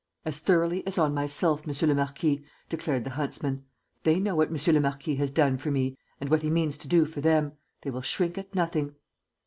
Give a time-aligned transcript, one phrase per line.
[0.25, 3.65] "As thoroughly as on myself, monsieur le marquis," declared the huntsman.
[4.01, 6.87] "They know what monsieur le marquis has done for me and what he means to
[6.87, 7.51] do for them.
[7.83, 8.95] They will shrink at nothing."